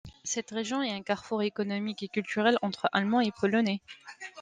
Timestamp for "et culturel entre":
2.01-2.89